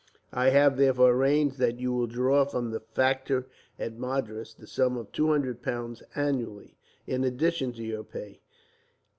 [0.33, 3.45] I have, therefore, arranged that you will draw from the factor
[3.77, 8.41] at Madras the sum of two hundred pounds, annually, in addition to your pay.